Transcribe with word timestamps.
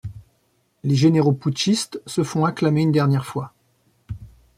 Les 0.83 0.95
généraux 0.95 1.31
putschistes 1.31 2.01
se 2.07 2.23
font 2.23 2.43
acclamer 2.43 2.81
une 2.81 2.91
dernière 2.91 3.23
fois. 3.27 3.53